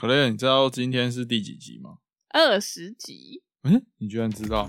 [0.00, 1.98] 可乐，你知道今天是第几集吗？
[2.30, 4.66] 二十集，嗯，你居然知道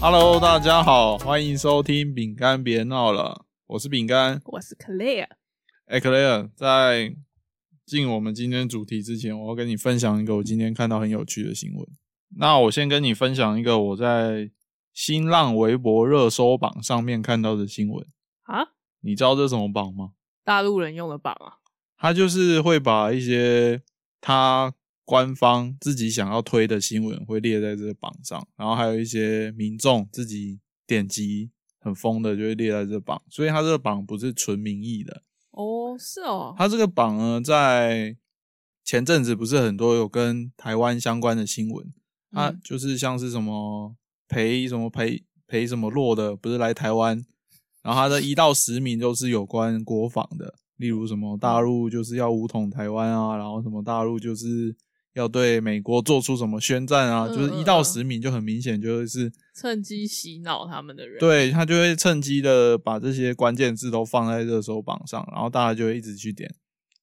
[0.00, 4.40] ？Hello，大家好，欢迎收听《饼干别闹了》，我是饼干。
[4.46, 5.28] 我是 Claire。
[5.84, 7.14] 哎、克雷尔，在
[7.84, 11.86] 进我们今天主题之前，我要跟你分享一个我今天看到很有趣的新闻。
[12.38, 14.50] 那我先跟你分享一个我在
[14.92, 18.06] 新浪微博热搜榜上面看到的新闻。
[18.42, 18.68] 啊，
[19.00, 20.12] 你知道这是什么榜吗？
[20.44, 21.58] 大陆人用的榜啊，
[21.96, 23.82] 他就是会把一些
[24.20, 35.22] 他官方自己想要推的新闻会列在这个榜上，然后还有一些民众自己点击很疯的就会列在这榜，所以他这个榜不是纯民意的。
[35.50, 38.16] 哦，是哦，他这个榜呢，在
[38.84, 41.92] 前阵子不是很多有跟台湾相关的新闻，
[42.32, 43.94] 它嗯就是像是什么
[44.28, 47.24] 裴什么裴裴什么洛的，不是来台湾，
[47.82, 54.74] 然后他的一到十名都是有关国防的， 例如什么大陆就是要武统台湾啊，然后什么大陆就是
[55.14, 59.30] 要对美国做出什么宣战啊，嗯就是一到十名就很明显就是。
[59.54, 66.50] 趁机洗脑他们的人。，对他就会趁机的把这些关键字都放在热搜榜上，然后大家就会一直去点。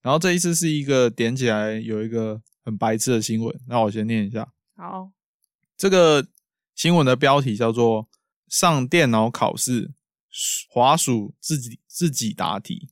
[0.02, 4.52] 然后这一次是一个点起来有一个很白痴的新闻，那我先念一下。
[4.76, 5.12] 好，
[5.78, 6.26] 这个
[6.80, 8.08] 新闻的标题叫做
[8.48, 9.92] “上电脑考试，
[10.70, 12.88] 滑鼠自己自己答题”。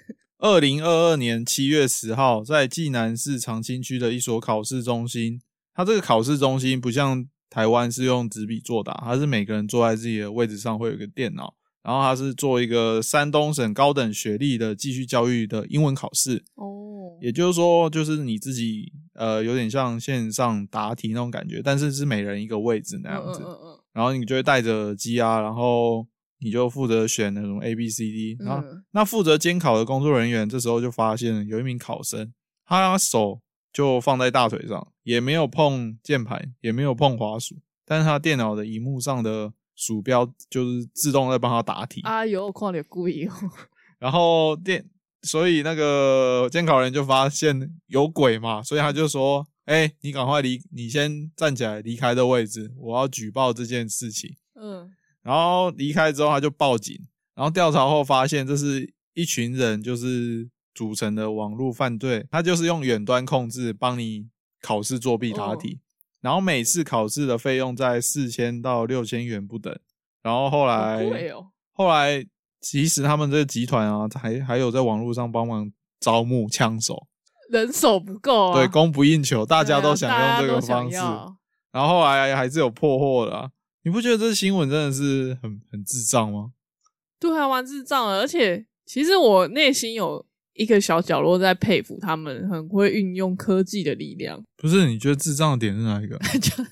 [0.40, 5.42] 二零二二年七月十号，在济南市长清区的一所考试中心，
[5.74, 16.44] 它这个考试中心不像台湾是用纸笔作答，它是每个人坐在自己的位置上会有一个电脑，然后他是做一个山东省高等学历的继续教育的英文考试。
[16.54, 26.06] 哦，也就是说，就是你自己呃，有点像线上答题那种感觉，但是是每人一个位置那嗯样子，嗯嗯然后你就会戴着耳机啊，然后
[26.40, 32.32] 你就负责选那种 A B C D，然后嗯那负责监考的工作人员这时候就发现有一名考生，
[32.64, 33.40] 他手
[33.72, 43.32] 就放在大腿上，也没有碰键盘，也没有碰滑鼠，但是他电脑的荧幕上的鼠标就是自动在帮他答题，嗯，哎呦，看你故意哦，
[43.98, 44.84] 然后电，
[45.22, 54.36] 所以那个监考人就发现有鬼嘛，所以他就说：“哎、你赶快离，你先站起来离开的位置，我要举报这件事情。
[54.60, 54.90] 嗯，”
[55.22, 56.98] 然后离开之后，他就报警，
[57.34, 64.28] 然后调查后发现这是一群人就是组成的网络犯罪，他就是用远端控制帮你
[64.60, 65.80] 考试作弊答题，
[66.22, 69.76] 然后每次考试的费用在四千到六千元不等，
[70.22, 72.24] 然后后好来贵哦，后来，
[72.60, 77.06] 其实他们这个集团啊，还还有在网络上帮忙招募枪手，
[77.50, 80.96] 人手不够啊，对，供不应求，大家都想用这个方式。
[80.96, 81.36] 要
[81.72, 83.50] 然后后来还是有破获的、啊，
[83.82, 86.52] 你不觉得这新闻真的是很很智障吗？
[87.18, 88.20] 对，还蛮智障的。
[88.20, 94.42] 而且，其实我内心有一个小角落在佩服他们，很会运用科技的力量。
[94.56, 96.18] 不是，你觉得智障的点是哪一个？
[96.38, 96.64] 就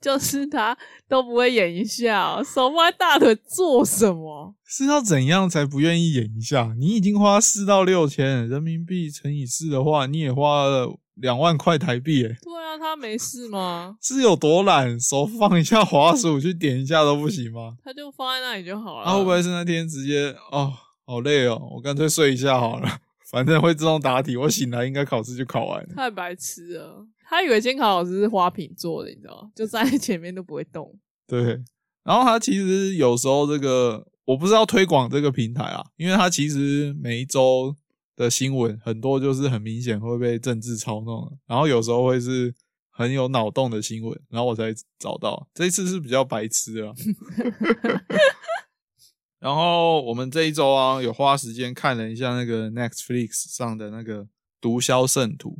[0.00, 0.76] 就是他
[1.08, 4.54] 都不会演一下哦、手放在大腿做什么？
[4.64, 6.74] 是要怎样才不愿意演一下？
[6.78, 13.96] 你已经花四到六千人民币乘以四的话，你也花了两万块台币，诶对啊，他没事吗？
[14.00, 14.98] 是有多懒？
[14.98, 17.74] 手放一下滑鼠去点一下都不行吗？
[17.84, 19.04] 他就放在那里就好了。
[19.04, 20.72] 啊，会不会是那天直接哦，
[21.04, 22.88] 好累哦，我干脆睡一下好了，
[23.30, 25.94] 反正会自动答题，我醒来应该考试就考完了。
[25.94, 27.06] 太白痴了？
[27.28, 29.50] 他以为监考老师是花瓶做的，你知道吗？
[29.54, 30.98] 就站在前面都不会动。
[31.26, 31.42] 对，
[32.04, 37.76] 然后他其实有时候这个我不知道推广这个平台啊，因为他其实每一周
[38.16, 42.54] 的新闻很多就是很明显会被政治操弄的，然后有时候会是
[42.90, 46.94] 很有脑洞的新闻，然后我才找到，这一次是比较白痴的啊。
[49.40, 54.24] 然后我们这一周啊，有花时间看了一下那个 Netflix 上的那个
[54.60, 55.50] 《毒枭圣徒》。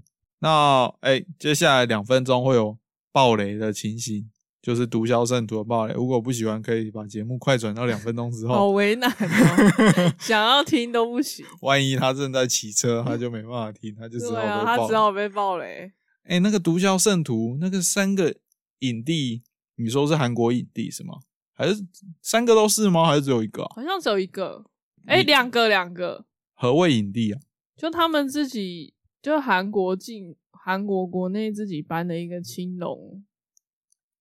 [0.40, 2.76] 那哎，接下来两分钟会有
[3.12, 4.28] 暴雷的情形，
[4.60, 5.94] 就是《毒枭圣徒》的暴雷。
[5.94, 8.68] 如果不喜欢，可以把节目快转到两分钟之后好。
[8.68, 11.46] 为难哦， 想要听都不行。
[11.60, 14.96] 万一他正在骑车，他就没办法听，他就只好对啊，被爆他只。
[14.96, 15.92] 好被暴雷。
[16.24, 18.34] 哎，那个《毒枭圣徒》那个三个
[18.80, 19.42] 影帝，
[19.76, 21.14] 你说是韩国影帝是吗？
[21.58, 21.84] 还是
[22.22, 23.04] 三个都是吗？
[23.04, 23.72] 还是只有一个、啊？
[23.74, 24.64] 好像只有一个，
[25.06, 26.24] 哎、你两个两个，
[26.54, 27.40] 何谓影帝啊？
[27.76, 33.24] 就他们自己，就韩国进韩国国内自己颁的一个青龙，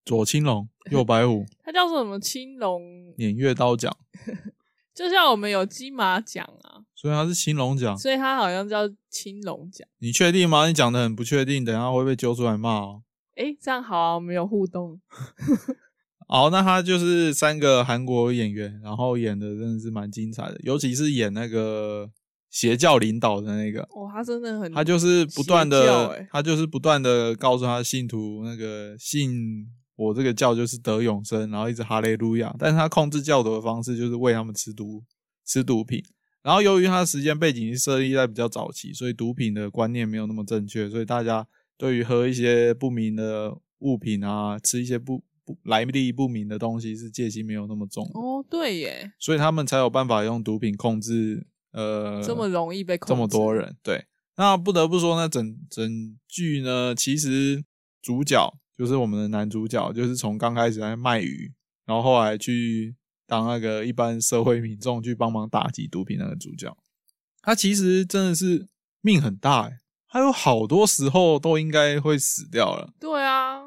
[0.04, 2.82] 左青龙， 右白虎，他叫做什么青龙？
[3.18, 3.96] 偃月刀奖，
[4.96, 7.96] 就像我们有金马奖啊，所以他是青龙奖。
[7.96, 9.88] 所以他好像叫青龙奖。
[10.00, 10.66] 你确定吗？
[10.66, 13.04] 你讲的很不确定，等一下会被揪出来骂哦。
[13.36, 15.00] 哎、这样好啊，我们有互动。
[16.28, 22.12] 好，那他就是三个韩国演员，然后演的真的是蛮精彩的，尤其是演那个
[22.50, 29.66] 邪教领导的那个，哦，他真的很，他就是不断的欸，他就是不断的告诉他的信徒，那个信
[29.96, 32.54] 我这个教就是得永生，然后一直哈利路亚。
[32.60, 35.04] 但是他控制教徒的方式就是喂他们吃毒
[35.46, 36.04] 吃毒品。
[36.44, 41.46] 然后由于他的时间背景是设立在比较早期，所以毒品的观念没有那么正确，所以大家
[41.78, 45.26] 对于喝一些不明的物品啊，吃一些不不
[45.64, 54.06] 来历不明的东西是戒心没有那么重，哦，对耶，所以他们才有办法用毒品控制呃这么容易被控制，这么多人，对。
[54.40, 57.66] 那不得不说呢，整整剧呢，其实
[58.04, 61.52] 主角就是我们的男主角，就是从刚开始在卖鱼，
[61.86, 62.96] 然后后来去
[63.26, 66.78] 当那个一般社会民众去帮忙打击毒品那个主角，
[67.42, 68.68] 他其实真的是
[69.02, 69.78] 命很大诶、
[70.08, 73.67] 他有好多时候都应该会死掉了，对啊，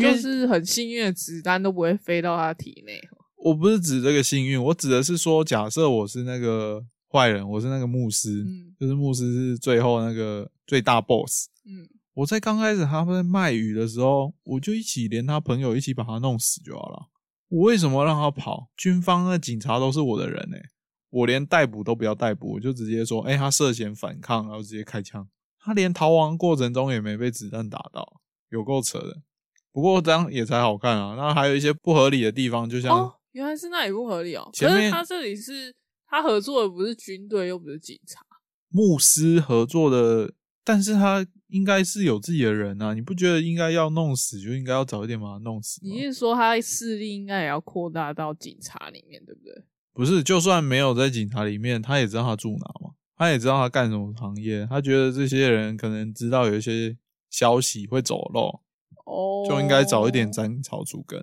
[0.00, 3.00] 就是很幸运的子弹都不会飞到他体内。
[3.36, 11.48] 我不是指这个幸运，我指的是说，假设我是那个坏人，我是那个牧师，嗯就是牧师是最后那个最大 boss。
[11.64, 17.08] 嗯，我在刚开始他们在卖鱼的时候，我就一起连他朋友一起把他弄死就好了。
[17.48, 18.70] 我为什么让他跑？
[18.76, 20.62] 军方的警察都是我的人哎、
[21.10, 25.28] 我连逮捕都不要逮捕，我就直接说，哎、他涉嫌反抗，然后直接开枪。
[25.58, 29.22] 他连逃亡过程中也没被子弹打到，有够扯的。
[29.72, 31.14] 不过这样也才好看啊。
[31.16, 34.48] 那还有一些不合理的地方，就像、哦，原来是那里不合理哦。
[34.52, 35.74] 前面可是他这里是
[36.06, 38.20] 他合作的不是军队，又不是警察。
[38.68, 40.32] 牧师合作的，
[40.64, 45.80] 但是他应该是有自己的人啊，你不觉得应该要弄死就应该要早一点把他弄死？
[45.82, 49.64] 你是说他势力应该也要扩大到警察里面，对不对？
[49.94, 56.96] 不是，就算没有在警察里面，他也知道他住哪嘛，他也知道他干什么行业，他觉得这些人可能知道有一些
[57.28, 58.60] 消息会走漏，
[59.04, 61.22] 哦，就应该早一点斩草除根。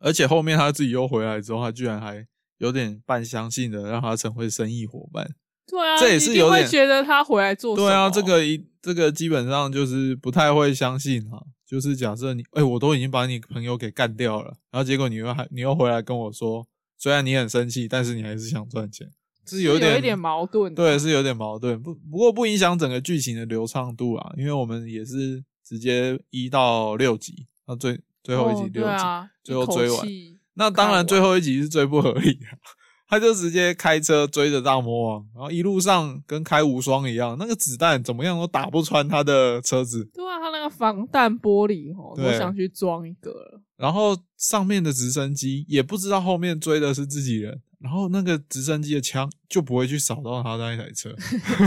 [0.00, 2.26] 而且后面他自己又回来之后，他居然还
[2.58, 5.28] 有点半相信的让他成为生意伙伴。
[5.66, 7.88] 对啊，这也是有点觉得他回来做什么。
[7.88, 11.44] 对啊，这个一这个基本上就是不太会相信哈。
[11.66, 16.66] 就是假设你，哎、我都已经把你朋友给干掉了，然后结果你又还你又回来跟我说，
[16.96, 19.06] 虽然你很生气，但是你还是想赚钱，
[19.46, 20.82] 是有点是有一点矛盾的。
[20.82, 21.78] 对，是有点矛盾。
[21.82, 29.04] 不不过不影响整个剧情的流畅度啊，因为我们也是直接一到六集，那最最后一集哦六集，
[29.44, 30.06] 最后追完
[30.54, 32.46] 那当然，最后一集是最不合理的，
[33.06, 43.60] 他就直接开车追着大魔王，然后一路上跟开无双一样，那个子弹怎么样都打不穿他的车子，对啊，他那个防弹玻璃哦，我想去装一个了。
[43.78, 51.14] 然后上面的直升机也不知道后面追的是自己人，然后那个直升机的枪就不会去扫到他那一台车，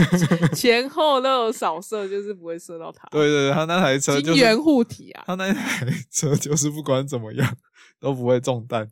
[0.54, 3.08] 前后都有扫射，就是不会射到他。
[3.10, 7.56] 对对对，他那台车就是护体啊，他那台车就是不管怎么样
[7.98, 8.90] 都不会中弹。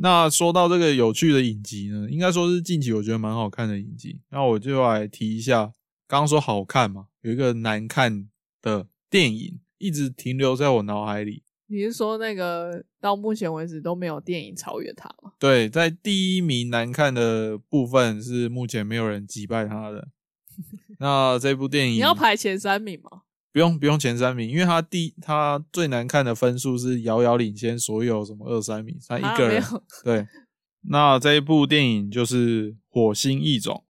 [0.00, 4.20] 那说到这个有趣的影集呢，应该说是近期我觉得蛮好看的影集。
[4.30, 5.72] 那我就来提一下，
[6.06, 8.28] 刚刚说好看嘛，有一个难看
[8.60, 11.44] 的电影一直停留在我脑海里。
[11.70, 15.32] 你是说那个到目前为止都没有电影超越它吗？
[15.38, 20.08] 对，在第一名难看的部分是目前没有人击败他的。
[20.98, 23.22] 那这部电影你要排前三名吗？
[23.52, 29.62] 不用不用前三名，因为他第他最难看的分数是遥遥领先所有什么二三名，他一啊个人。
[30.04, 30.26] 对，
[30.90, 33.84] 那这一部电影就是《火星异种》。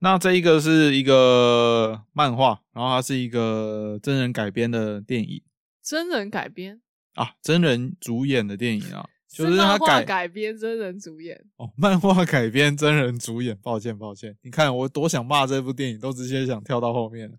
[0.00, 5.42] 那这一个是一个漫画，然后它是一个真人改编的电影
[5.80, 6.80] 真人改编，
[7.14, 11.44] 啊，真人主演的电影啊，就是他改改编真人主演。
[11.56, 13.56] 哦，漫画改编真人主演。
[13.62, 17.36] 抱歉抱歉，你看我多想骂这部电影，都直接想跳到后面了。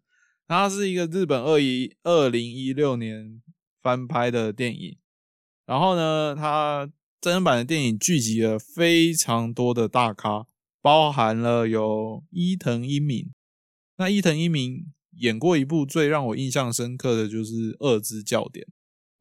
[0.47, 3.41] 它是一个日本二一二零一六年
[3.81, 4.97] 翻拍的电影，
[5.65, 6.89] 然后呢，它
[7.19, 10.45] 真人版的电影聚集了非常多的大咖，
[10.81, 13.31] 包含了有伊藤英明。
[13.95, 18.65] 那伊藤英明演过一部最让我印象深刻的就是《二之教典》，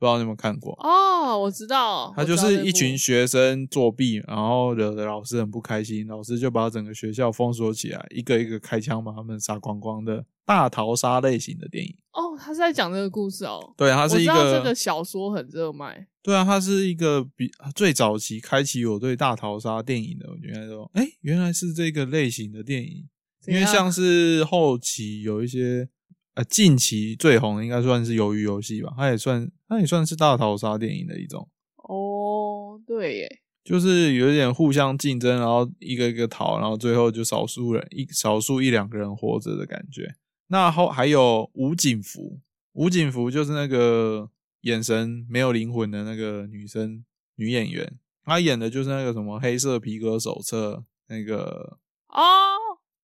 [0.02, 0.72] 不知道你有没有看过？
[0.82, 11.96] 哦，我知道，他就是一群学生作弊，然后惹得老师很不开心，老师就把整个学校封锁起来，一个一个开枪把他们杀光光的大逃杀类型的电影。
[12.14, 13.72] 哦，他是在讲这个故事哦。
[13.76, 23.08] 对，它我知道是一个这个小说很热卖，对啊，它是一个比最早期开启我对大逃杀电影的，我原来说，哎，原来是这个类型的电影，
[23.46, 25.88] 因为像是后期有一些。
[26.34, 31.48] 呃，近期最红的应该算是《鱿鱼游戏》吧，它也算，它也算是大逃杀电影的一种。
[31.76, 40.14] 哦，对耶，就是有一点互相竞争，然后一个一个逃，然后最后就少数人一少数一两个人活着的感觉。
[40.48, 42.40] 那后还有吴景福，
[42.72, 44.30] 吴景福就是那个
[44.62, 47.04] 眼神没有灵魂的那个女生
[47.36, 50.76] 女演员，她演的就是那个什么《黑色皮革手册》
[51.08, 52.22] 那个，哦，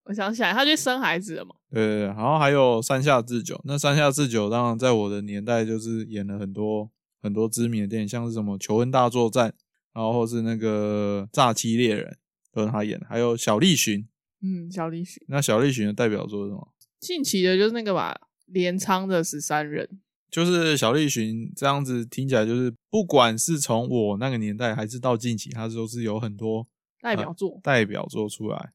[0.08, 1.54] 我想起来，他去生孩子了嘛？
[1.70, 9.50] 对对对，然后还有山下智久，那山下智久当然在我的年代就是演了很多很多知名的电影，像是什么《求婚大作战》，
[9.92, 12.10] 然后或是那个《诈欺猎人》
[12.54, 14.08] 都是他演的，还有小栗旬。
[14.40, 15.22] 嗯，小栗旬。
[15.28, 16.68] 那小栗旬的代表作是什么？
[17.00, 20.00] 近期的就是那个吧，镰仓的十三人。
[20.30, 26.66] 就是小栗旬这样子听起来，就是不管是从我那个年代，还是到近期，他都是有很多
[27.02, 27.60] 代表作。
[27.62, 28.72] 代表作出来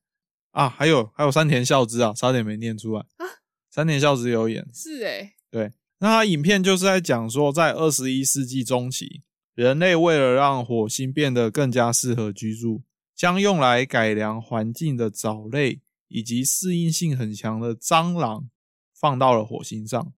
[0.54, 3.26] 啊，还有还有山田孝之啊，差点没念出来啊。
[3.70, 5.74] 山田孝之有演，是诶、对。
[6.00, 9.24] 那他影片就是在讲说，在二十一世纪中期，
[9.56, 12.84] 人类为了让火星变得更加适合居住，
[13.16, 18.48] 将用来改良环境的藻类以及适应性很强的蟑螂
[18.94, 20.14] 放到了火星上。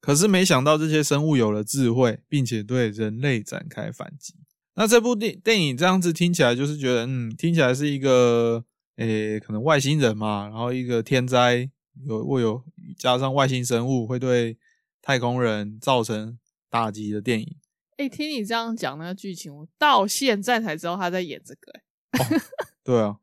[0.00, 4.34] 可是没想到这些生物有了智慧，并且对人类展开反击。
[4.74, 8.64] 那这部电电影这样子听起来，就是觉得，嗯，听起来是一个，
[8.96, 11.70] 诶，可能外星人嘛，然后一个天灾
[12.06, 12.62] 有会有
[12.98, 14.58] 加上外星生物会对
[15.00, 16.38] 太空人造成
[16.70, 17.56] 打击的电影。
[17.98, 22.40] 哎、听你这样讲那个剧情，我到现在才知道他在演这个、欸。
[22.82, 23.16] 对啊，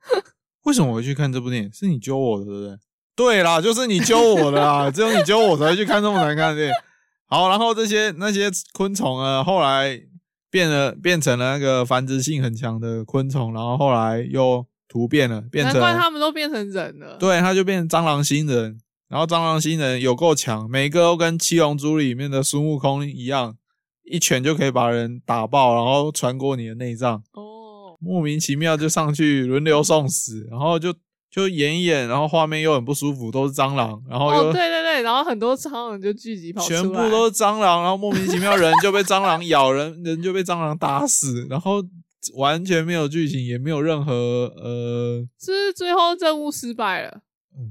[0.63, 1.73] 为什么我会去看这部电影？
[1.73, 2.77] 是你揪我的，对不对？
[3.15, 6.73] 对啦，就是你揪我的啦，只有你揪我才会去看这么难看的电影。
[7.25, 10.01] 好，然后这些那些昆虫啊，后来
[10.49, 18.77] 变了，变成了那个繁殖性很强的昆虫，然后后来又突变了，变成难怪他们都变成人了。，对，他就变成蟑螂星人。
[19.08, 23.55] 然后蟑螂星人有够强，每个都跟七龙珠里面的孙悟空一样，
[24.03, 27.24] 一拳就可以把人打爆，然后穿过你的内脏。
[27.34, 30.93] 哦，莫名其妙就上去轮流送死，然后就
[31.31, 41.84] 就演一演，然后画面又很不舒服，都是蟑螂，然后哦，又对对对，然后很多蟑螂就聚集跑出来，全部都是蟑螂，然后莫名其妙人就被蟑螂咬，人人就被蟑螂打死，然后
[42.35, 44.13] 完全没有剧情，也没有任何
[44.57, 47.21] 呃是是最后任务失败了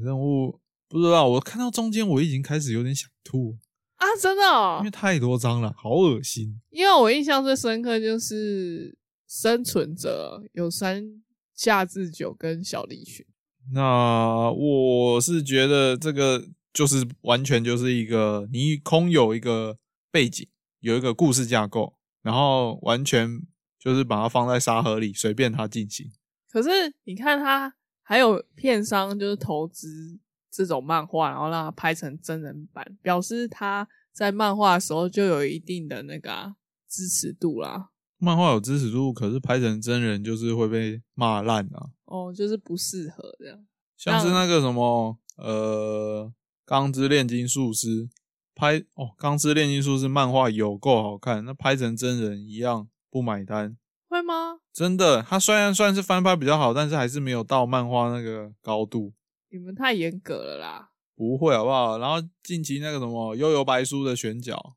[0.00, 1.28] 任务，不知道。
[1.28, 3.56] 我看到中间我已经开始有点想吐，
[3.96, 4.06] 啊？
[4.20, 6.60] 真的、哦因为，太多章了，好恶心。
[6.70, 8.96] 因为我印象最深刻就是
[9.28, 11.22] 生存者有山
[11.54, 13.26] 下智久跟小栗旬，
[13.72, 19.76] 那我是觉得这个就是完全就是一个你空有一个
[20.10, 20.46] 背景，
[20.80, 23.40] 有一个故事架构，然后完全
[23.78, 26.10] 就是把它放在沙盒里，随便它进行。
[26.50, 26.70] 可是
[27.04, 30.18] 你看他还有片商就是投资
[30.50, 36.56] 这种漫画，然后让它拍成真人版，表示他在漫画的时候就有一定的那个啊、
[36.88, 37.90] 支持度啦。
[38.16, 41.90] 漫画有支持度，可是拍成真人就是会被骂烂啊。
[42.06, 43.64] 哦，就是不适合这样。
[43.96, 46.24] 像是那个什么呃，
[46.64, 48.06] 《钢之炼金术师》
[48.54, 53.76] 拍哦，《钢之炼金术师》漫画有够好看，那拍成真人一样不买单。
[54.08, 54.58] 会吗？
[54.72, 59.12] 真的，它虽然算是翻拍比较好，但是还是没有到漫画那个高度。
[59.50, 60.88] 你们太严格了啦！
[61.14, 61.98] 不会好不好？
[61.98, 64.76] 然后近期那个什么《悠悠白书》的选角，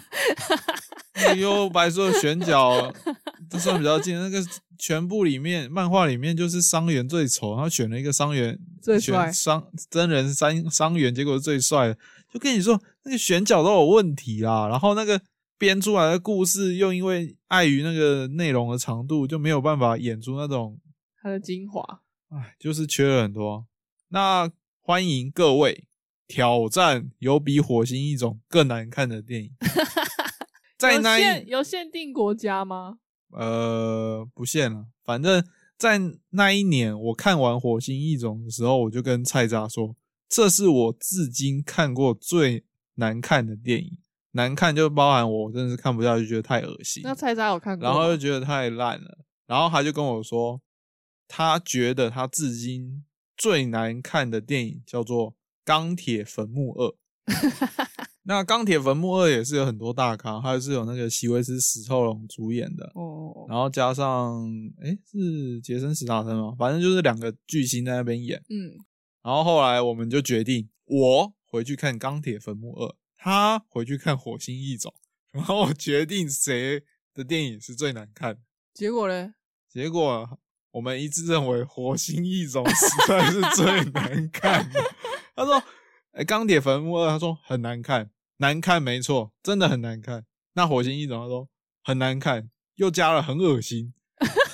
[1.14, 2.92] 那个悠悠白书的选角，
[3.50, 4.14] 这算比较近。
[4.16, 4.38] 那个
[4.78, 11.98] 全部里面漫画里面就是伤员最丑，然后选了一个伤员最帅选伤真人伤伤员，结果是最帅的。
[12.32, 14.68] 就跟你说，那个选角都有问题啦。
[14.68, 15.18] 然后那个
[15.58, 20.80] 编出来的故事又因为碍于那个内容的长度，就没有办法演出那种
[21.22, 22.02] 它的精华。
[22.28, 23.66] 哎，就是缺了很多。
[24.08, 25.88] 那欢迎各位
[26.26, 29.52] 挑战有比火星异种更难看的电影，
[30.76, 32.98] 在有那有限定国家吗？
[33.30, 35.44] 呃不限了，反正
[35.76, 39.96] 在那一年我看完火星异种的时候，我就跟菜渣说，
[40.28, 43.98] 这是我至今看过最难看的电影。
[44.36, 47.02] 难看就包含我真的是看不下去，觉得太恶心。
[47.02, 47.84] 那菜渣我看过？
[47.84, 50.60] 然后就觉得太烂了，然后他就跟我说，
[51.26, 53.04] 他觉得他至今
[53.36, 55.32] 最难看的电影叫做
[55.64, 56.88] 《钢铁坟墓二》。
[58.28, 64.44] 那《钢铁坟墓二》也是有很多大咖，还是有那个席维斯·史特龙主演的，哦，然后加上
[64.82, 66.52] 诶是杰森·史塔森吗？
[66.58, 68.42] 反正就是两个巨星在那边演。
[68.48, 68.74] 嗯，
[69.22, 74.92] 然后后来我们就决定，我回去看《钢铁坟墓二》，他回去看《火星异种》，
[75.36, 76.82] 然后决定谁
[77.12, 78.40] 的电影是最难看的。
[78.72, 79.34] 结果呢？
[79.68, 80.38] 结果
[80.70, 84.80] 我们一致认为《火星异种》实在是最难看的。
[85.34, 85.62] 他说
[86.12, 90.24] ：“哎，《钢铁坟墓二》，他说很难看，难看没错，真的很难看。
[90.54, 91.48] 那《火星异种》，他说
[91.82, 93.92] 很难看，又加了很恶心，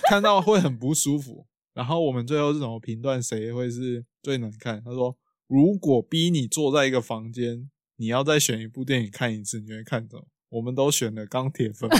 [0.08, 1.46] 看到会很不舒服。
[1.72, 4.82] 然后我们最后是怎么评断谁会是最难看？
[4.84, 5.16] 他说：
[5.46, 7.70] 如果逼你坐在一个房间，
[8.02, 10.26] 你要再选一部电影看一次，你会看什么？
[10.48, 11.96] 我们都选了《钢铁坟墓》。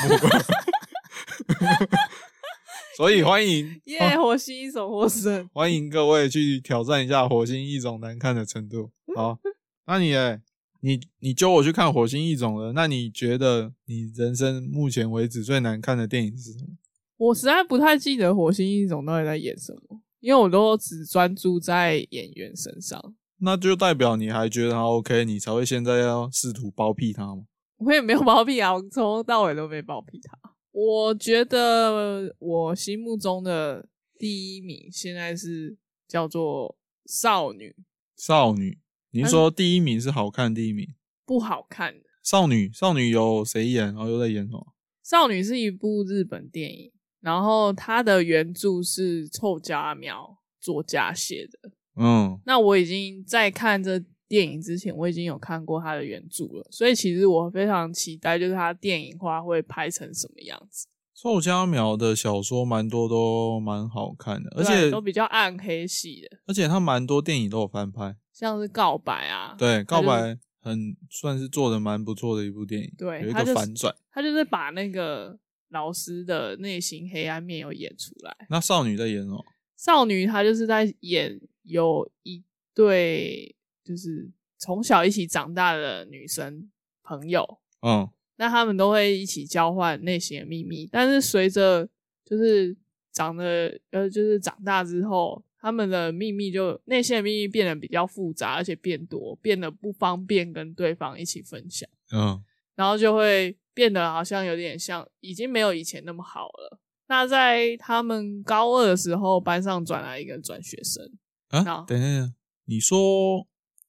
[2.97, 4.19] 所以欢迎 耶！
[4.19, 5.49] 火星异种获胜。
[5.55, 8.91] 欢迎各位去挑战一下火星异种难看的程度。
[9.15, 9.39] 好，
[9.87, 10.41] 那你诶，
[10.81, 16.77] 你你揪我去看火星异种了，那你觉得你人生目前为止最难看的电影是什么？
[17.17, 23.15] 我实在不太记得火星异种到底在演什么，因为我都只专注在演员身上。
[23.45, 27.45] 那就代表你还觉得他 OK，你才会现在要试图包庇他吗？
[27.79, 30.39] 我也没有包庇啊，我从头到尾都没包庇他。
[30.71, 37.75] 我觉得我心目中的第一名现在是叫做少女。
[38.17, 38.79] 少女，
[39.11, 40.87] 您说第一名是好看第一名？
[41.27, 43.87] 不好看的少女，少女有谁演？
[43.87, 44.73] 然后又在演什么？
[45.03, 51.73] 少女是一部日本电影，然后它的原著是臭家苗作家写的。
[51.97, 60.87] 嗯，那我已经在看这电影之前，我已经有看过他的原著了，所以其实我非常期待，就是他电影化会拍成什么样子。
[61.15, 78.35] 臭家苗的小说蛮多都蛮好看的，而且都比较暗黑系的，而且他蛮多电影都有翻拍，像是告白啊，对，告白很算是做的蛮不错的一部电影，对，有一个反转，他就是把那个老师的内心黑暗面有演出来。
[78.49, 79.45] 那少女在演什么？
[79.83, 81.41] 少女她就是在演。
[81.65, 82.43] 有一
[82.75, 86.69] 对就是从小一起长大的女生
[87.05, 90.89] 朋友，嗯，那他们都会一起交换内心的秘密。
[90.91, 91.89] 但是随着
[92.25, 92.77] 就是
[93.12, 101.89] 长得呃，就是长大之后，他们的秘密就内心的秘密变得比较复杂，而且变多，变得不方便跟对方一起分享。
[102.12, 102.43] 嗯，
[102.75, 106.81] 然后就会变得好像有点像已经没有以前那么好了。
[107.12, 111.12] 那在他们高二的时候，班上转来一个转学生。
[111.49, 112.33] 啊，等一下，
[112.64, 113.47] 你说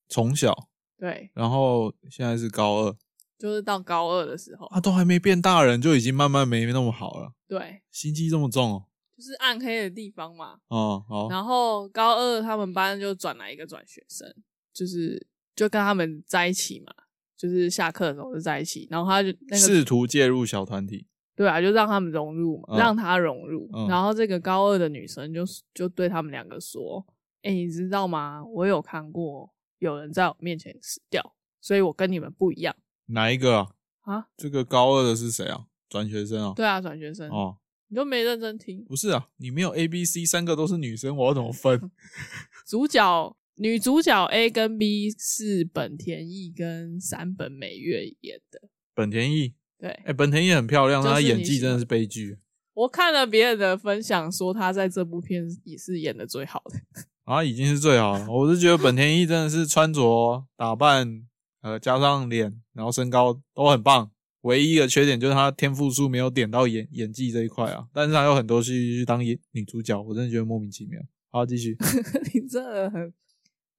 [0.10, 0.54] 从小
[0.98, 2.98] 对，然后现在是高二，
[3.40, 7.32] 就是到高二的时候，他都还没变大人，就已经慢慢没那么好了。
[7.48, 8.84] 对，心机这么重哦，
[9.16, 10.58] 就是暗黑的地方嘛。
[10.68, 11.30] 哦，好。
[11.30, 14.28] 然后高二他们班就转来一个转学生，
[14.74, 16.94] 就是就跟他们在一起嘛，
[17.38, 23.70] 就是下课的时候就在一起，然后他就那个试图介入小团体，对啊，就让他们融入嘛，让他融入。
[23.88, 25.44] 然后这个高二的女生就
[25.74, 27.06] 就对他们两个说。
[27.42, 28.42] 哎，你知道吗？
[28.46, 32.74] 我有看过有人在我面前死掉，所以我跟你们不一样。
[33.08, 33.68] 哪一个啊？
[34.04, 35.66] 啊，这个高二的是谁啊？
[35.90, 36.54] 转学生啊？
[36.56, 37.58] 对啊，转学生哦。
[37.90, 38.82] 你都没认真听？
[38.86, 41.92] 不是啊，你没有 A、B、C 三个都是女生，我要怎么分？
[42.66, 48.70] 主角女主角 A 跟 B 是本田翼跟三本美月演的。
[48.96, 52.38] 本田翼对，哎，本田翼很漂亮，她演技真的是悲剧。
[52.74, 56.80] 我看了别人的分享，说她在这部片也是演的最好的。
[57.30, 58.26] 啊，已经是最好了。
[58.32, 61.26] 我是觉得本田翼真的是穿着 打扮，
[61.62, 64.10] 呃，加上脸，然后身高都很棒。
[64.44, 67.86] 唯一的缺点就是她天赋数没有点到演演技这一块啊。
[67.92, 71.02] 但是她有很多戏去当演女主角，我真的觉得莫名其妙。
[71.30, 71.76] 好，继续。
[72.34, 73.14] 你真的很。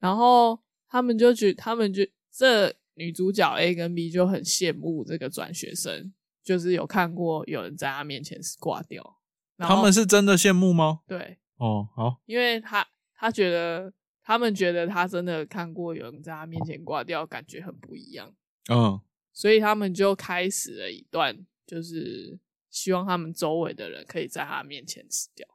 [0.00, 9.18] 然后他们就觉，他们就这女主角 A 跟 B 就很羡慕这个转学生，就是有看过有人在他面前挂掉。
[9.58, 11.00] 他们是真的羡慕吗？
[11.06, 11.38] 对。
[11.56, 12.86] 哦，好，因为他。
[13.16, 13.90] 他觉得，
[14.22, 18.34] 他们觉得他真的看过有人在他面前挂掉，感觉很不一样。
[18.70, 19.00] 嗯，
[19.32, 25.46] 所以他们就开始了一段，就是希望他们周围的人可以在他面前死掉。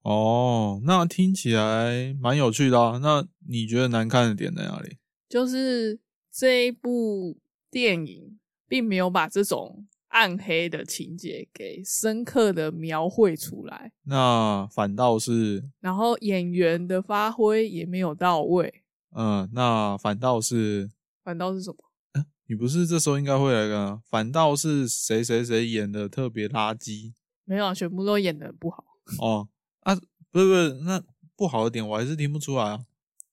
[0.00, 2.98] 哦，那听起来蛮有趣的啊。
[3.02, 4.96] 那你觉得难看的点在哪里？
[5.28, 6.00] 就是
[6.36, 7.38] 这一部
[7.70, 9.86] 电影并没有把这种。
[10.14, 18.84] 暗黑的情节给深刻的描绘出来，那反倒是，然后演员的发挥也没有到位，
[19.16, 20.88] 嗯，那反倒是，
[21.24, 22.24] 反倒是什么？
[22.46, 27.12] 你不是这时候应该会来个，反倒是谁谁谁演的特别垃圾？
[27.44, 28.84] 没有啊，全部都演的不好。
[29.18, 29.48] 哦，
[29.80, 29.96] 啊，
[30.30, 31.02] 不是不是，那
[31.34, 32.84] 不好的点我还是听不出来啊，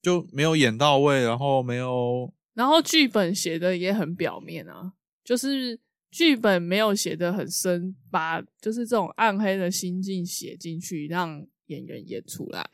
[0.01, 5.79] 就没有演到位，然后没有，然后剧本写的也很表面啊，就是。
[6.13, 12.69] 剧本没有写的很深，把就是这种暗黑的心境写进去，让演员演出来，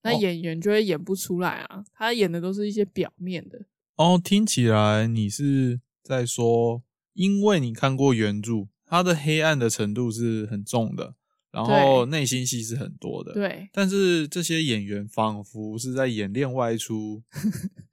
[0.00, 1.84] 那演员就会演不出来啊。
[1.92, 3.66] 他演的都是一些表面的。
[3.96, 11.14] 哦，听起来你是在说，因为你看过原著，它的黑暗的程度是很重的，
[11.50, 13.34] 然后内心戏是很多的。
[13.34, 17.22] 对，但是这些演员仿佛是在演另外一出，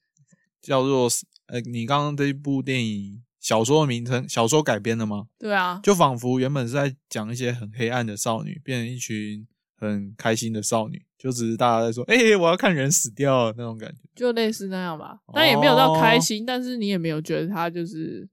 [0.66, 1.08] 叫做
[1.48, 3.22] 呃，你刚刚这一部电影。
[3.38, 5.28] 小说的名称，小说改编的吗？
[5.38, 9.46] 对啊，就仿佛原本是在讲一些很黑暗的少女，变成一群
[9.78, 15.20] 很开心的少女，就只是大家在说，哎，我要看人死掉那种感觉，就类似那样吧。
[15.32, 18.28] 但也没有到开心，但是你也没有觉得他就是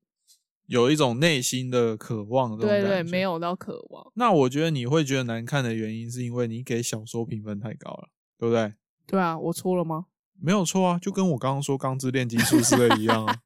[0.66, 4.10] 有一种内心的渴望，对对，没有到渴望。
[4.14, 8.72] 那我觉得你会觉得难看的原因，是因为你给小说评分太高了，对不对？
[9.06, 10.06] 对啊，我错了吗？
[10.42, 13.36] 没有错啊，就跟我刚刚说《钢之炼金术师》的一样啊。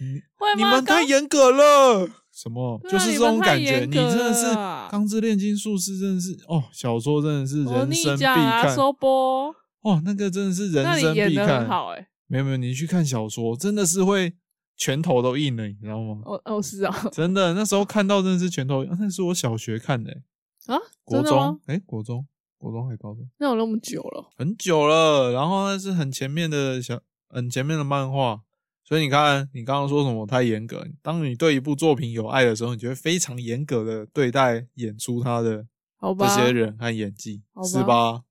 [0.00, 0.56] 你 会吗？
[0.56, 2.78] 你们太刚严格了，什么？
[2.82, 4.54] 对啊就是这你们太种感觉，严格你真的是
[4.90, 11.60] 钢之炼金术师》真的是哦，小说真的是人生必讲啊，看收播，哦，那个真的是那人生你演的必看。
[11.60, 12.08] 很好哎。
[12.26, 14.34] 没有没有，你去看小说，真的是会
[14.76, 16.20] 拳头都硬了，你知道吗？
[16.26, 22.26] 哦哦，是啊，真的，那时候看到真的是拳头，啊那是我小学看的欸、啊，国中真的吗？，哎、国中，
[22.58, 24.28] 国中还高中，那有那么久了？
[24.36, 25.32] 很久了。
[25.32, 28.42] 然后那是很前面的小，很前面的漫画，
[28.84, 30.86] 所以你看，你刚刚说什么太严格？
[31.00, 35.66] 当你对一部作品有爱的时候，你就会非常严格的对待演出他的
[36.00, 38.22] 这，些人和演技，吧是吧？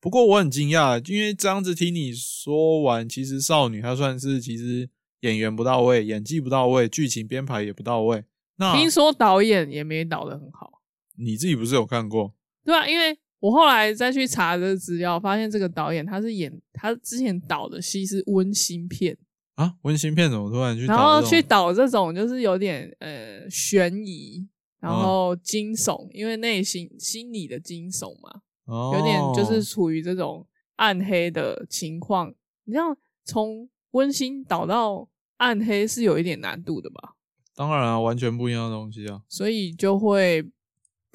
[0.00, 4.88] 不过我很惊讶，因为这样子听你说完，其实少女她算是其实
[5.20, 8.24] 演员不到位，演技不到位，剧情编排也不到位。
[8.56, 10.80] 那听说导演也没导的很好，
[11.16, 12.34] 你自己不是有看过？
[12.64, 19.14] 对啊，因为我后来再去查这个资料，发现这个导演他是演他之前导的戏是温馨片，
[19.56, 24.48] 啊，温馨片怎么突然去然后去导这种就是有点呃悬疑，
[24.80, 32.32] 然嗯后惊悚，因为内心心理的惊悚嘛，哦有点就是处于这种暗黑的情况。
[32.64, 37.12] 你像从温馨导到暗黑是有一点难度的吧？
[37.54, 39.20] 当然啊，完全不一样的东西啊。
[39.28, 40.42] 所以就会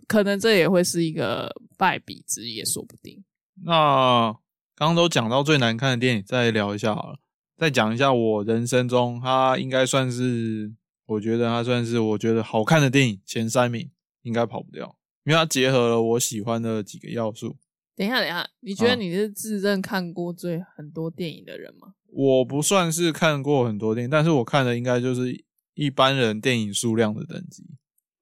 [0.08, 3.24] 可能这也会是一个败笔之也说不定。
[3.64, 4.34] 那
[4.76, 7.20] 刚刚都讲到最难看的电影，再聊一下好了。
[7.56, 10.74] 再讲一下我人生中，它应该算是，
[11.06, 13.90] 我觉得它算是我觉得好看的电影前三名，
[14.24, 17.56] 应该跑不掉，因为它结合了我喜欢的几个要素。
[17.96, 21.94] 等一下，等一下，你觉得啊你是自认看过最很多电影的人吗？
[22.12, 27.64] 我不算是看过很多电影，但是我看的应该就是一般人电影数量的等级，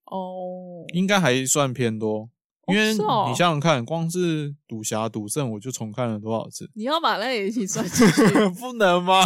[0.06, 2.30] 哦，应该还算偏多。
[2.68, 3.00] 因为你
[3.36, 6.70] 想想看，光是赌侠、赌圣，我就重看了多少次？
[6.76, 8.24] 你要把那也一起算进去。
[8.60, 9.24] 不能吗？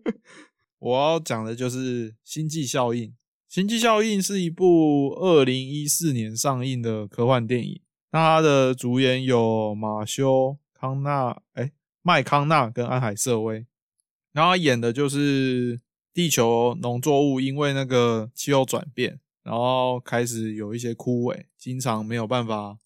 [0.78, 3.04] 我要讲的就是《星际效应》。
[3.48, 7.80] 《星际效应》是一部二零一四年上映的科幻电影。
[8.12, 13.66] 那它的主演有马修·康纳，哎，麦康纳跟安海瑟薇。
[14.32, 15.80] 然后他演的就是
[16.14, 22.76] 地球农作物因为那个气候转变，然后开始有一些枯萎，经常没有办法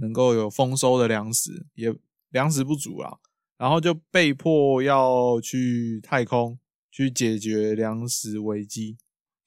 [0.00, 1.92] 能够有丰收的粮食，也
[2.30, 3.18] 粮食不足啦。
[3.58, 6.56] 然后就被迫要去太空
[6.92, 8.96] 去解决粮食危机。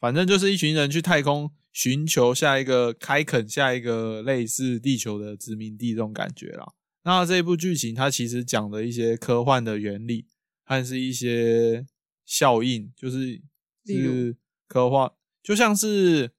[0.02, 6.74] 反正就是一群人去太空寻求下一个开垦下一个类似地球的殖民地这种感觉啦。
[7.06, 10.28] 那这部剧情它其实讲的一些科幻的原理，
[10.66, 11.86] 还是一些
[12.26, 13.42] 效应，就是
[13.86, 14.36] 是
[14.68, 15.10] 科幻，
[15.42, 16.35] 就像是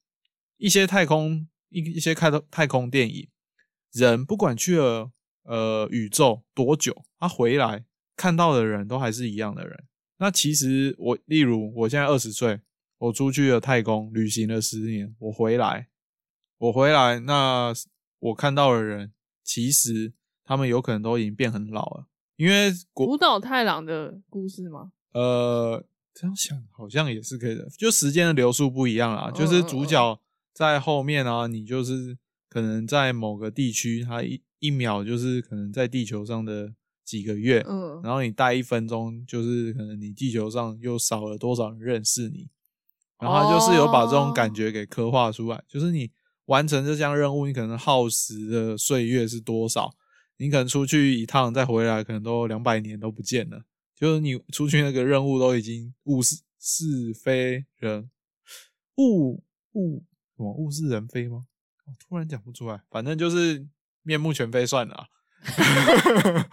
[0.57, 3.29] 一些太空一一些开太空电影，
[3.93, 5.11] 人不管去了
[5.45, 7.85] 呃宇宙多久，他回来
[8.17, 9.85] 看到的人都还是一样的人。
[10.19, 12.61] 那其实我，例如我现在二十岁，
[12.99, 15.89] 我出去了太空旅行了十年，我回来，
[16.59, 17.73] 我回来，那
[18.19, 19.13] 我看到的人，
[19.45, 24.93] 其实他们有可能都已经变很老了，因为国古岛太郎的故事吗？
[25.13, 29.31] 呃，这样想好像也是可以的，就时间的流速不一样啦。
[29.31, 30.19] 嗯就是主角
[30.57, 32.17] 在后面啊，你就是
[32.49, 36.73] 可能在某个地区，它一一秒就是可能在地球上的
[37.05, 42.49] 几个月，嗯，然后你待一分钟，就是可能你地球上又少了多少人认识你，
[43.21, 46.11] 然后他就是有把这种感觉给刻画出来，就是你
[46.47, 49.95] 完成这项任务，你可能耗时的岁月是多少，
[50.39, 53.63] 你可能出去一趟再回来，可能都两百年都不见了，
[53.95, 58.09] 就是你出去那个任务都已经物是是非人
[58.97, 60.03] 物物
[60.37, 61.45] 什么物是人非吗？
[61.87, 63.67] 我突然讲不出来，反正就是
[64.03, 65.07] 面目全非算了啊。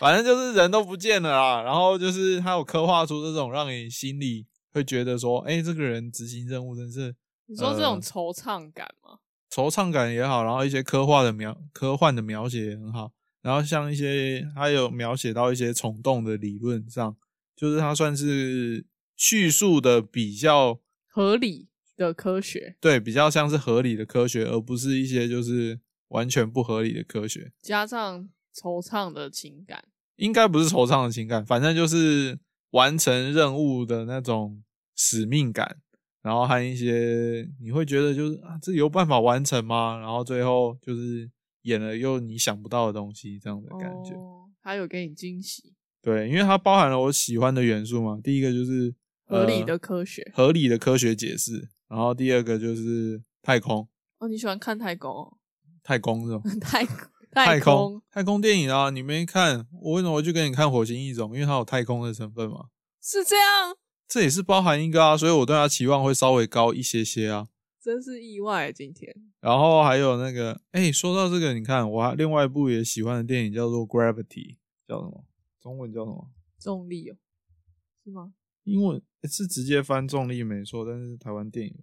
[0.00, 7.14] 反正就是人都不见了啦，然后就是他有刻画出这种让你心里会觉得说，哎、这个人执行任务真是
[7.46, 9.18] 你说这种呃惆怅感吗？
[9.50, 17.16] 惆怅感也好，然后一些科幻的描科幻的描写也很好，然后像一些他有描写到一些虫洞的理论上，
[17.54, 21.68] 就是他算是叙述的比较合理
[22.02, 27.52] 的科学对，比较像是合理的科学，而不是一些就是完全不合理的科学。
[27.62, 29.84] 加上惆怅的情感，
[30.16, 32.38] 应该不是惆怅的情感，反正就是
[32.70, 34.62] 完成任务的那种
[34.94, 35.78] 使命感，
[36.22, 39.98] 然后和一些你会觉得就是啊，这有办法完成吗？
[39.98, 41.30] 然后最后就是
[41.62, 44.14] 演了又你想不到的东西，这样的感觉。
[44.14, 48.20] 哦，他有给你惊喜，对，因为它包含了我喜欢的元素嘛。
[48.22, 55.36] 第一个就是合理呃的科学，合理的科学解释，然后第二个就是太空，哦，你喜欢看太空哦？
[55.82, 56.42] 太空是吧？
[56.58, 56.86] 太
[57.30, 61.34] 太空太空电影啊，你没看，我为什么会去跟你看火星异种？
[61.34, 62.68] 因为它有太空的成分嘛。
[63.02, 63.76] 是这样，
[64.08, 67.48] 这也是包含一个啊，所以我对它期望会稍微高一些些啊。
[67.78, 69.14] 真是意外今天。
[69.40, 74.24] 然后还有那个，哎，说到这个，你看我还另外一部也喜欢的电影叫做《Gravity》，
[74.88, 75.26] 叫什么？
[75.60, 76.30] 中文叫什么？
[76.58, 77.16] 重力哦，
[78.02, 78.32] 是吗？
[78.64, 81.74] 英文是直接翻重力没错，但是台湾电影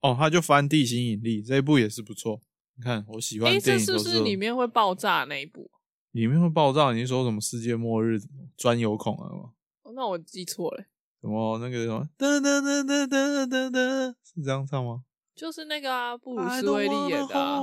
[0.00, 2.40] 哦，他就翻地心引力这一部也是不错。
[2.76, 5.70] 你看我喜欢哎，电影是不是里面会爆炸那一部？
[6.12, 6.92] 里面会爆炸？
[6.92, 8.18] 你是说什么世界末日
[8.56, 9.52] 钻油孔啊吗？
[9.82, 10.84] 哦，那我记错了。
[11.20, 15.04] 什么那个什么噔噔噔噔噔噔噔，是这样唱吗？
[15.34, 17.60] 就是那个啊，布鲁斯威利演的、啊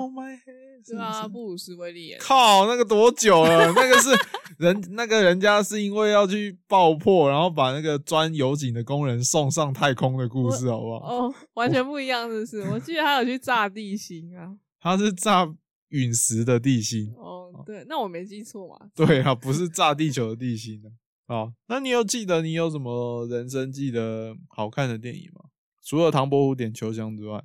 [0.85, 2.23] 对啊，布鲁斯威利演的。
[2.23, 3.71] 靠，那个多久了？
[3.73, 4.09] 那个是
[4.57, 11.27] 人，那个人家是因为要去爆破，然后把那个钻油井的工人送上太空的故事，好不好？
[11.27, 12.61] 哦，完全不一样，是不是？
[12.71, 14.55] 我记得他有去炸地心啊。
[14.81, 15.47] 他是炸
[15.89, 18.89] 陨石的地心，哦，对，那我没记错嘛？
[18.95, 20.89] 对啊，不是炸地球的地心啊。
[21.27, 25.49] 好，那你有记得你有什么人生记得好看的电影吗？
[25.83, 27.43] 除了唐伯虎点秋香之外，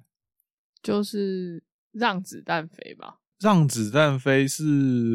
[0.84, 3.16] 就是让子弹飞吧。
[3.40, 4.62] 让子弹飞是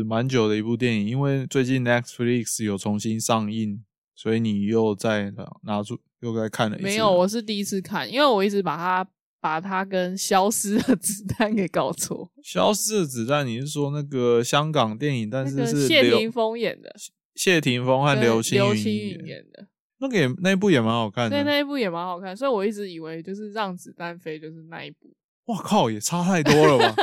[0.03, 6.83] 蛮久的一部电影，因为最近 Netflix 有重新上映，所以你又再拿出又再看了一次。
[6.83, 12.29] 没有，我是第一次看，因为我一直把它把它跟消失的子弹给搞错。
[12.43, 16.93] 消失的子弹，你是说那个香港电影，但是是谢霆锋演的，
[17.33, 19.67] 谢霆锋和刘青刘青云云演的，
[19.99, 21.45] 那个也那一部也蛮好看对，的。
[21.45, 25.15] 那一部也蛮好看，所以我一直以为就是让子弹飞就是那一部。
[25.49, 26.95] 哇靠，也差太多了吧？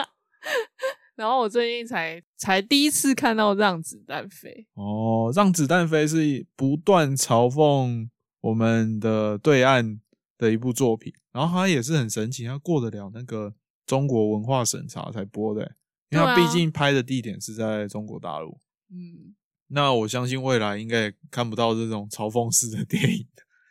[1.16, 8.08] 然后我最近才才第一次看到让子弹飞，哦，让子弹飞是不断嘲讽
[8.40, 10.00] 我们的对岸
[10.38, 13.54] 的一部作品，然后它也是很神奇，它过得了那个
[13.86, 15.74] 中国文化审查才播的，
[16.10, 18.60] 因为它毕竟拍的地点是在中国大陆。
[18.90, 19.34] 嗯，
[19.68, 23.26] 那我相信未来应该也看不到这种嘲讽式的电影，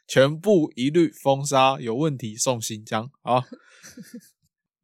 [0.07, 3.09] 全部一律封杀，有问题送新疆。
[3.21, 3.43] 好，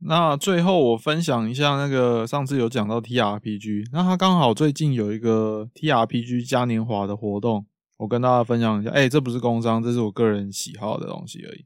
[0.04, 7.66] 那最后我分享一下那个上次有讲到 TRPG，那它刚好最近有一个 TRPG 嘉年华的活动，
[7.98, 8.90] 我跟大家分享一下。
[8.90, 11.66] 哎、这不是工商，这是我个人喜好的东西而已。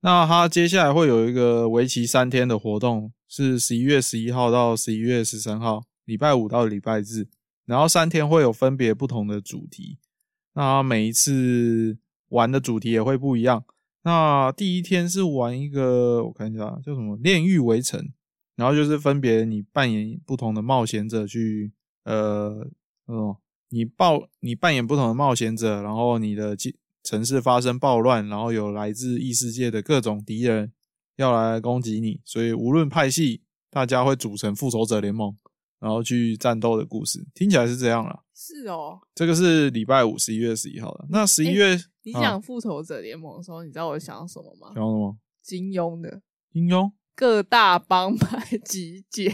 [0.00, 7.26] 那它接下来会有一个为期三天的活动，是十一月十一号到十一月十三号，礼拜五到礼拜日。
[7.64, 9.98] 然后三天会有分别不同的主题，
[10.54, 13.64] 那每一次玩的主题也会不一样。
[14.02, 18.00] 那第一天是玩一个，我看一下叫什么《炼狱围城》，
[18.56, 21.72] 然后就是分别你扮演不同的冒险者去，
[22.04, 22.66] 呃，
[23.06, 23.38] 哦，
[23.70, 30.72] 你报你扮演不同的冒险者，然后你的城城市发生暴乱，然后有来自异世界的各种敌人
[31.16, 35.36] 要来攻击你，所以无论派系，大家会组成复仇者联盟。
[35.82, 38.22] 然后去战斗的故事，听起来是这样啦。
[38.36, 39.00] 是哦。
[39.16, 41.06] 这个是礼拜五，十一月十一号的。
[41.10, 44.76] 那十一月，你啊讲复仇者联盟的时候，你知道我想到什么吗讲？
[44.76, 45.16] 什么？
[45.42, 46.20] 金庸的
[46.52, 46.90] 金庸？
[47.14, 49.30] 各大帮派集结，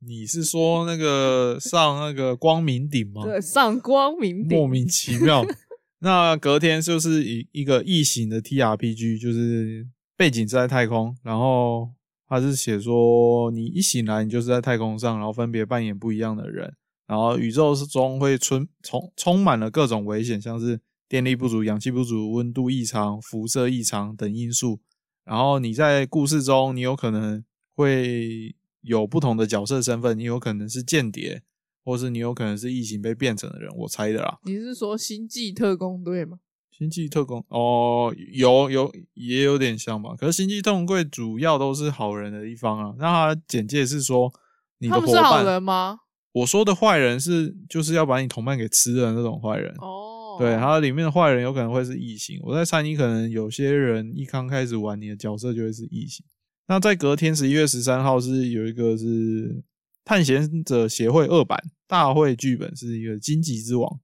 [0.00, 3.22] 你是说那个 上那个光明顶吗？
[3.22, 5.44] 对，上光明顶，莫名其妙。
[6.00, 11.90] 那隔天就是一一个异形的 TRPG，就是背景是在太空，然后
[12.26, 16.72] 他是写说你一醒来，你就是在太空上，然后分别扮演不一样的人，
[17.06, 24.80] 然后宇宙中会充充充满了各种危险，像是电力不足、氧气不足、温度异常、辐射异常等因素。
[25.24, 27.44] 然后你在故事中，你有可能
[27.74, 31.42] 会有不同的角色身份，你有可能是间谍，
[31.84, 34.38] 或是你有可能是异形被变成的人，我猜的啦。
[34.44, 36.38] 你是说星际特工队吗？
[36.70, 40.14] 星际特工哦，有有也有点像吧。
[40.16, 42.94] 可是星际特工队主要都是好人的一方啊。
[42.98, 44.32] 那他简介是说，
[44.78, 45.98] 你的伙他们是好，人吗？
[46.32, 49.74] 我说的坏人是就是要把你同伴给吃的那种坏人。
[49.78, 50.07] 哦，
[50.38, 52.38] 对，它里面的坏人有可能会是异形。
[52.42, 56.24] 我在猜，你可能有些人一刚开始玩，你的角色就会是异形。
[56.66, 59.62] 那在隔天十一月十三号是有一个是
[60.04, 64.00] 探险者协会二版大会剧本，是一个荆棘之王。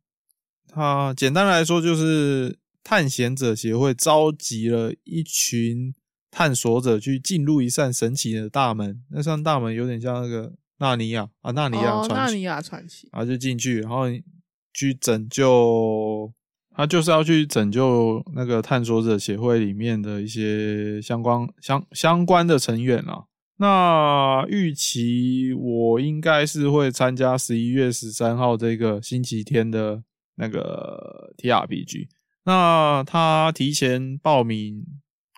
[0.68, 5.94] 它简单来说就是探险者协会召集了一群
[6.31, 12.33] 探索者去进入一扇神奇的大门，那扇大门有点像那个纳尼亚啊，纳尼亚哦，传奇。
[12.33, 14.07] 纳尼亚传奇，然后就进去，然后
[14.74, 16.32] 去拯救，
[16.76, 23.26] 他就是要去拯救那个探索者协会里面的一些相关相相关的成员啊。
[23.58, 30.02] 那预期我应该是会参加十一月十三号这个星期天的
[30.34, 32.08] 那个 TRPG。
[32.46, 34.84] 那他提前报名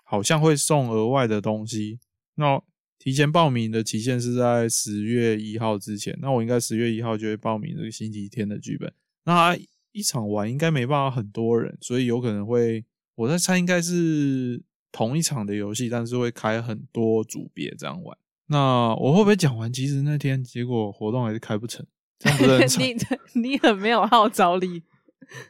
[0.03, 1.99] 好像会送额外的东西。
[2.35, 2.59] 那
[2.97, 8.91] 提前报名的期限是在十月一号之前，那我应该十月一号就会报名这个星期天的剧本。
[9.27, 9.57] 那
[9.91, 12.85] 一场玩应该没办法很多人，所以有可能会
[13.15, 18.17] 我在猜应该是同一场的游戏，但是会开很多组别这样玩。
[18.47, 19.71] 那我会不会讲完？
[19.73, 21.85] 其实那天结果活动还是开不成，
[22.17, 22.81] 这样不是很惨？
[23.33, 24.81] 你你很没有号召力。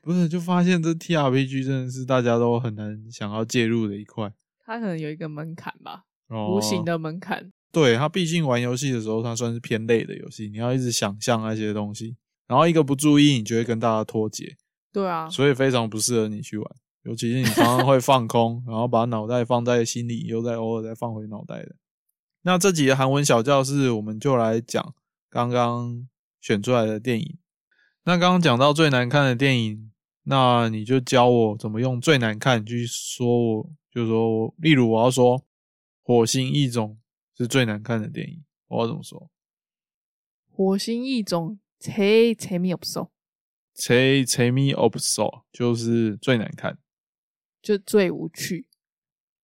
[0.01, 4.33] 不是，就发现这 T R P G 真的是大家都很难想要介入的一块。
[4.65, 7.51] 它可能有一个门槛吧，哦无形的门槛。
[7.71, 12.15] 对它，毕竟玩游戏的时候，它算是偏累的游戏，你要一直想象那些东西，
[12.47, 14.55] 然后一个不注意，你就会跟大家脱节，
[14.91, 16.75] 对啊，所以非常不适合你去玩。
[17.03, 21.75] 尤其是你常常会放空， 然后把脑袋放在心里，又再偶尔再放回脑袋的。
[22.41, 24.93] 那这集的韩文小教室，我们就来讲
[25.29, 26.07] 刚刚
[26.41, 27.37] 选出来的电影。
[28.03, 29.91] 那刚刚讲到最难看的电影，
[30.23, 35.39] 那你就教我怎么用最难看去说我，就是说，例如我要说
[36.03, 36.97] 《火星异种》
[37.37, 39.29] 是最难看的电影，我要怎么说？
[40.51, 43.08] 火星异种재재미없어，
[43.74, 46.78] 재재미없어就是最难看、
[47.60, 48.66] 就最无趣。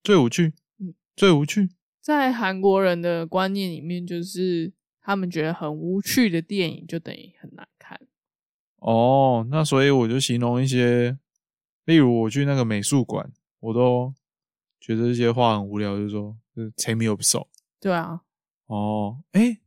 [0.03, 1.71] 最无趣，嗯，最无趣。
[2.01, 4.73] 在韩国人的观念里面，就是
[5.03, 8.01] 他们觉得很无趣的电影就等于很难看。
[8.77, 11.19] 哦，那所以我就形容一些，
[11.85, 14.15] 例如我去那个美术馆，我都
[14.81, 17.47] 觉得这些话很无聊，就是说，就是재미없어。
[17.81, 18.23] 对啊，
[18.67, 19.59] 哦，诶，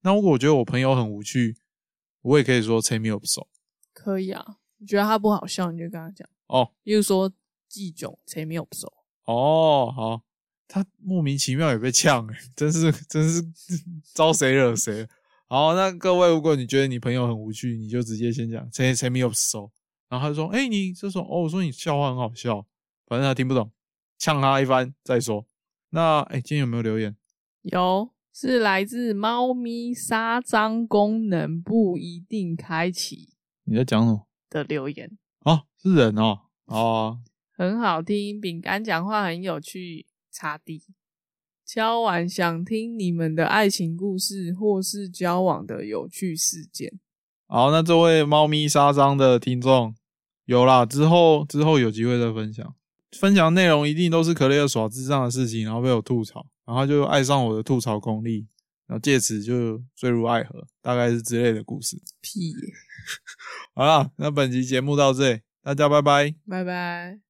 [0.00, 1.56] 那如果我觉得我朋友很无趣，
[2.21, 3.47] 我也可以说 “take me up so”。
[3.93, 6.71] 可以啊，你觉得他不好笑，你就跟他讲哦。
[6.83, 7.31] 例如说
[7.67, 8.87] “季囧 take me up so”。
[9.25, 10.21] 哦，好，
[10.67, 13.43] 他莫名其妙也被呛， 哎，真是真 是
[14.13, 15.07] 招谁惹谁。
[15.47, 19.69] 好，那各位，如果你觉得你朋友很无趣，你就直接先讲 “take take me up so”，
[20.07, 22.65] 然后他就说：“哎、你这说哦，我说你笑话很好笑，
[23.07, 23.71] 反正他听不懂，
[24.17, 25.45] 呛他一番再说。
[25.89, 27.15] 那”、哎，今天有没有留言？
[27.63, 33.29] 有，是来自猫咪杀蟑功能不一定开启
[33.65, 34.27] 你在讲什么？
[34.49, 37.19] 的留言，啊，是人哦，哦，
[37.51, 40.83] 很好听，饼干讲话很有趣，擦地。
[41.65, 46.99] 敲完想听你们的爱情故事或是交往的有趣事件。
[47.45, 49.93] 好，那这位猫咪杀蟑的听众
[50.45, 52.73] 有啦，之后之后有机会再分享。
[53.11, 58.45] 分享内容一定都是可雷尔耍智障的事情，然后被我吐槽，然后就爱上我的吐槽功力，
[58.85, 61.99] 然后借此就坠入爱河，大概是之类的故事。
[62.21, 62.73] 屁耶，
[63.73, 66.35] 好啦，那本期节目到这里，大家拜拜。
[66.47, 67.28] 拜拜。